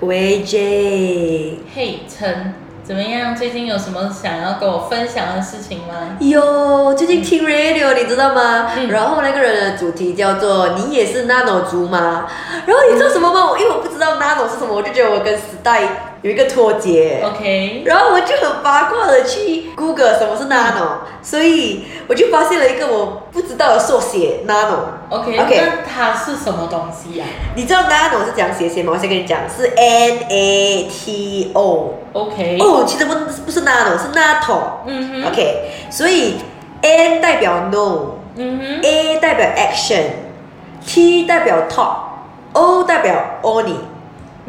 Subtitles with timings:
[0.00, 3.36] 喂 J，嘿，陈，怎么样？
[3.36, 6.16] 最近有什么想要跟我分享的事情吗？
[6.20, 8.70] 有最近听 radio 你知道吗？
[8.78, 12.26] 嗯然后那个人的主题叫做“你也是 nano 族吗？”
[12.64, 13.50] 然后你知道什么吗？
[13.50, 15.82] 我因为我不知道 nano 是什么，我就觉得我跟时代
[16.22, 17.22] 有一个脱节。
[17.22, 24.78] OK，然后我就很八卦的去 Google 什么是 nano，所以我就发现了一个我不知道的缩写 nano。
[25.08, 27.24] OK，, OK 那它是什么东西呀、
[27.56, 28.92] 你知道 nano 是怎样写写吗？
[28.94, 31.94] 我先跟你讲，是 N A T O。
[32.12, 34.60] OK，哦，其实不不是 nano，是 nato。
[34.86, 36.36] 嗯哼 OK，所以
[36.82, 43.74] N 代表 no，A 嗯代表 action，T 代表 talk，O 代表 only。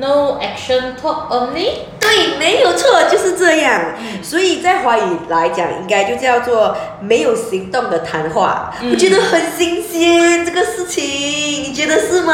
[0.01, 1.69] 哼，No action talk only。
[1.99, 3.93] 对，没有错，就是这样。
[3.99, 8.73] 嗯所以在华语来讲，应该就叫做没有行动的谈话。
[8.81, 11.03] 嗯我觉得很新鲜，这个事情，
[11.63, 12.33] 你觉得是吗？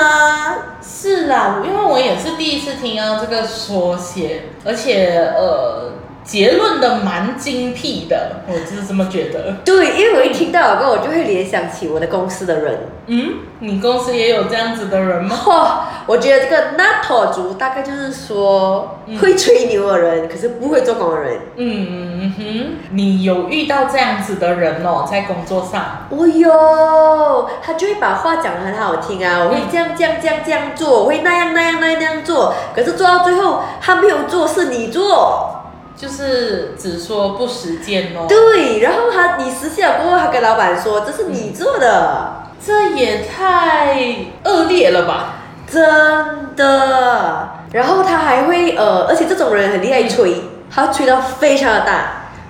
[0.81, 5.91] 是啦，因为我也是第一次听到这个缩写，而且呃，
[6.27, 9.55] 结论的蛮精辟的，我就是这么觉得。
[9.63, 12.79] 对，因为我一听到过，我就会联想起我的公司的人。
[13.05, 15.33] 嗯，你公司也有这样子的人吗？
[15.47, 21.39] 哦、我觉得这个 NATO 族大概就是说嗯会吹牛的人，可是不会做工的人。
[21.55, 22.43] 嗯哼，
[22.91, 26.07] 你有遇到这样子的人哦，在工作上？
[26.09, 35.53] 我有，他就会把话讲得很好听啊，我会这样这样这样这样做，我会那样那样那样那样做，可是做到最后他没有做，是你做。
[35.97, 38.27] 就是只说不实践哦。
[38.29, 45.33] 对，然后他你实现了过后，他跟老板说这是你做的，这也太恶劣了吧？
[45.67, 47.49] 真的。
[47.73, 51.93] 然后他还会呃，而且这种人很厉害吹，他吹到非常的大，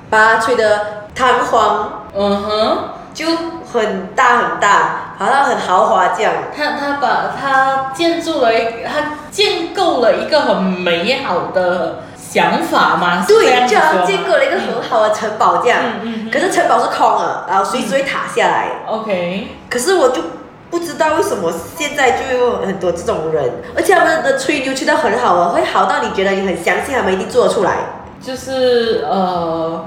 [0.10, 2.78] 把他吹得弹簧嗯哼，
[3.14, 3.26] 就
[3.74, 6.34] 很大很大，好像很豪华这样。
[6.56, 13.26] 他他把他建筑了一，他建构了一个很美好的想法吗？
[13.28, 18.68] 对，就好像建构了一个很好的城堡这样，嗯嗯嗯可是城堡是空的，然后随时会塌下来。
[18.86, 20.22] OK，可是我就
[20.70, 27.76] 不知道为什么现在就有很多这种人，而且他们的吹牛吹得很好啊，会好到你觉得你很相信他们一定做得出来。
[28.22, 29.86] 就是呃，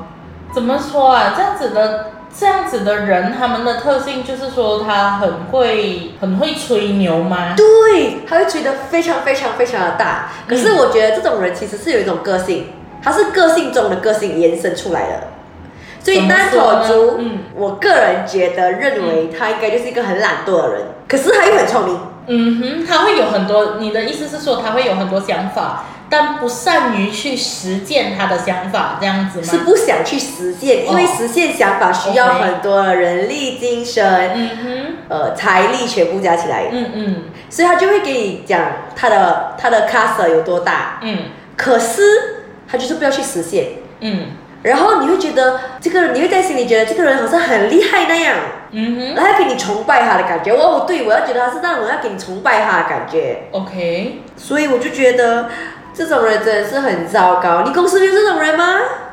[0.55, 1.35] 怎么说啊？
[1.37, 2.07] 这样子的
[2.39, 7.55] 这样子的人，他们的特性就是说他很会很会吹牛吗？
[7.57, 10.31] 对，他会吹得非常非常非常的大。
[10.47, 12.69] 可是我觉得这种人其实是有一种个性，
[13.03, 15.29] 他是个性中的个性延伸出来的。
[16.03, 22.01] 所以单说呢头族，嗯我个人觉得认为他应该就是一个很懒惰的人，可是他又很聪明。
[22.27, 29.45] 嗯哼，他会有很多，你的意思是说他会有很多想法，但不善于去实践他的想法，这样子吗？
[29.49, 31.09] 是不想去实现，因为哦。
[31.17, 37.17] 实现想法需要很多人力、精神、嗯哼，呃财力全部加起来，嗯嗯。
[37.49, 38.61] 所以他就会给你讲
[38.97, 41.19] 他的他的 class 有多大，嗯。
[41.57, 42.03] 可是
[42.67, 43.67] 他就是不要去实现，
[44.01, 44.27] 嗯。
[44.63, 48.37] 然后你会觉得这个人，你会在心里觉得这个人好像很厉害那样，
[48.73, 49.15] 嗯哼。
[49.15, 50.53] 然后要给你崇拜他的感觉。
[50.53, 54.23] 哦，对，我要觉得他是那种要给你崇拜他的感觉，，OK。
[54.37, 55.49] 所以我就觉得
[55.93, 57.63] 这种人真的是很糟糕。
[57.63, 58.65] 你公司没有这种人吗？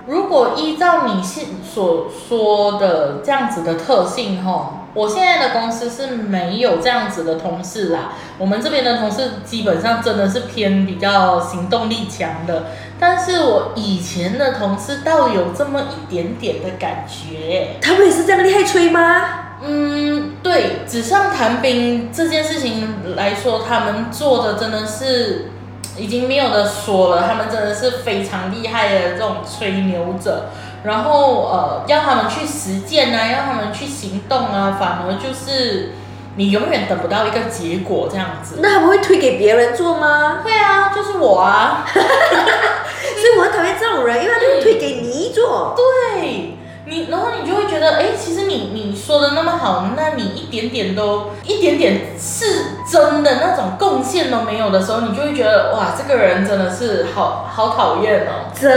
[0.06, 8.14] 如果依照你现所说的这样子的特性吼，我现在的公司是没有这样子的同事啦。
[8.38, 12.68] 我们这边的同事基本上真的是偏比较行动力强的，
[12.98, 17.76] 但是我以前的同事倒有这么一点点的感觉。
[17.82, 19.26] 他们也是这样厉害吹吗？
[19.62, 25.52] 嗯，对，纸上谈兵这件事情来说，他们做的真的是
[25.97, 30.50] 已经没有的说了，他们真的是非常厉害的这种吹牛者。
[30.84, 35.94] 然后呃，要他们去实践啊，要他们去行动啊，反而就是
[36.36, 38.59] 你永远等不到一个结果这样子。
[38.62, 40.40] 那他们会推给别人做吗？
[40.44, 45.75] 会啊，就是我啊，所以我很讨厌这种人，因为他就是推给你做。
[45.75, 46.56] 对
[46.90, 52.45] 你，然后你就会觉得，哎，其实你你说的那么好，那你一点点都一点点是
[52.89, 58.50] 真的那种贡献都没有的时候，你就会觉得，哇，这个人真的是好好讨厌哦。
[58.57, 58.72] 真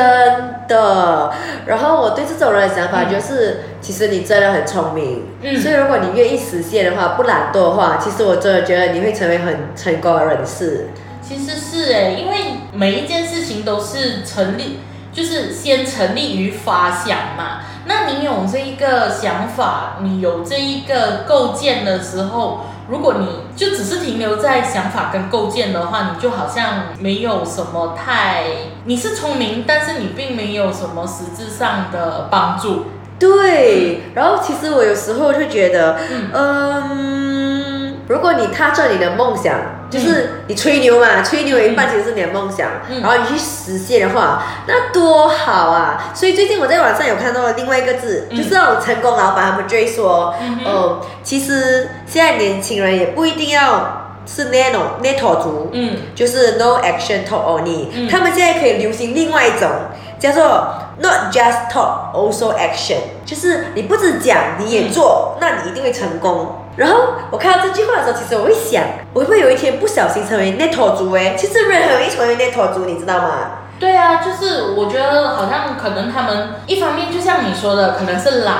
[0.66, 1.32] 的，
[1.66, 10.88] 然后我对这种人的想法就是，其实你真的很聪明，嗯所以如果你愿意实现的话，不懒惰的话，其实我真的觉得你会成为很成功的人士。
[11.22, 12.36] 其实是哎，因为
[12.72, 14.80] 每一件事情都是成立，
[15.12, 17.60] 就是先成立于发想嘛。
[17.86, 23.26] 那你有这一个想法，你有这一个构建的时候，如果你
[23.56, 28.44] 就只是停留在想法跟构建的话，你就好像没有什么太，
[28.84, 32.86] 你是聪明，但是你并没有什么实质上的帮助。
[33.18, 37.69] 对，然后其实我有时候就觉得，嗯嗯，
[38.10, 39.54] 如果你踏着你的梦想，
[39.88, 43.00] 就是你吹牛嘛，吹牛有一半其实是你的梦想，嗯。
[43.00, 46.10] 然后你去实现的话，那多好啊！
[46.12, 50.34] 所以最近我在网上有看到另外一个字，嗯就是那种成功老板他们就会说，
[50.66, 55.96] 嗯其实现在年轻人也不一定要是那种 netto 族，嗯。
[56.12, 58.08] 就是 no action talk only，、嗯。
[58.08, 59.70] 他们现在可以流行另外一种
[60.18, 66.56] 叫做 not just talk also action，就是你不止讲你也做，那你一定会成功。
[66.80, 68.82] 然后我看到这句话的时候，其实我会想，
[69.12, 71.12] 我会不会有一天不小心成为 netto 族？
[71.12, 73.50] 哎，其实人很容易成为 netto 族，你知道吗？
[73.78, 78.54] 对啊，就是我觉得好像可能他们一方面就像你说的，可能是懒；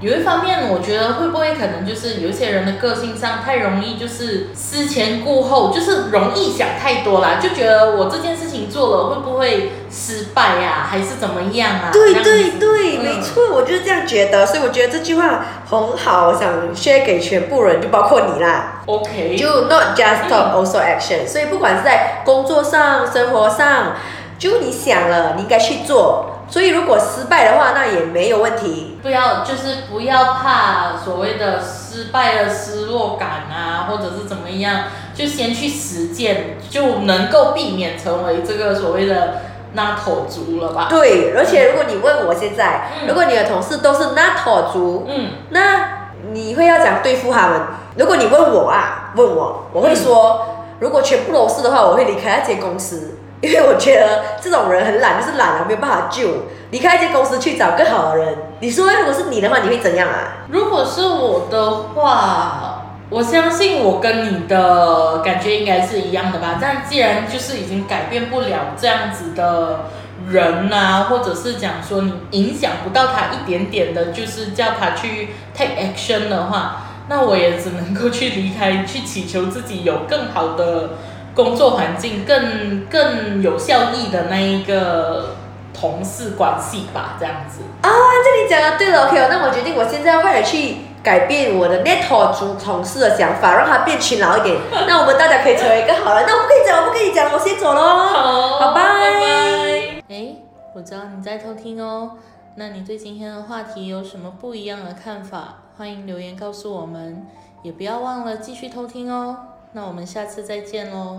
[0.00, 11.90] 有一方面，我觉得会不会可能就是有一些人的个性上太容易就是思前顾后，就是容易想太多啦，就觉得我这件事情做了会不会失败呀、还是怎么样啊？
[11.92, 12.89] 对对对，
[13.32, 18.82] 错，我就是这样觉得，所以我觉得这句话很好，我想 share 给全部人，就包括你啦。
[18.86, 23.94] OK，就 not just talk also action，、所以不管是在工作上、生活上，
[24.38, 26.36] 就你想了，你应该去做。
[26.50, 28.98] 所以如果失败的话，那也没有问题。
[29.02, 40.86] 不要就是不要怕所谓的失败的失落感啊，或者是怎么样，就先去实践，就能够避免成为这个所谓的那头族了吧？
[40.90, 47.60] 对，而且如果你问我现在，嗯如果你的同事都是那头族，嗯那你会要怎样对付他们？
[47.96, 50.46] 如果你问我啊，问我，我会说，
[50.78, 56.28] 如果全部都是的话，我会离开那间公司， 因为我觉得这种人很懒，就是懒了没有办法救，
[56.70, 58.38] 离开一间公司去找更好的人。
[58.60, 60.46] 你说，如果是你的话，你会怎样啊？
[60.50, 62.69] 如果是我的话，
[63.10, 66.58] 我相信我跟你的感觉应该是一样的吧。
[66.60, 69.90] 但既然就是已经改变不了这样子的
[70.28, 80.90] 人呐、或者是讲说你影响不到他一点点的，就是叫他去 take action 的话，那我也只能够去离开，去祈求自己有更好的
[81.34, 85.36] 工作环境，更更有效益的那一个
[85.72, 87.62] 同事关系吧，这样子。
[87.80, 87.90] 啊，
[88.24, 94.56] 这里讲的对了，OK，那我决定我现在要快点去改变我的 netto 族同事的想法，让他变勤劳一点。
[94.86, 96.24] 那我们大家可以成为更好人。
[96.26, 97.80] 那我不跟你讲，我不跟你讲，我先走喽。
[97.80, 100.02] 好，好拜拜。
[100.08, 100.36] 哎，
[100.74, 102.12] 我知道你在偷听哦。
[102.56, 105.58] 那你对今天的话题有什么不一样的看法？
[105.76, 107.26] 欢迎留言告诉我们，
[107.62, 109.36] 也不要忘了继续偷听哦。
[109.72, 111.18] 那我们下次再见喽。